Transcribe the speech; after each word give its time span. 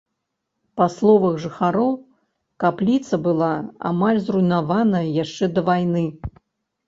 Па 0.79 0.85
словах 0.93 1.35
жыхароў, 1.43 1.91
капліца 2.63 3.15
была 3.27 3.51
амаль 3.89 4.19
зруйнавана 4.25 5.01
яшчэ 5.23 5.45
да 5.59 5.65
вайны. 5.71 6.03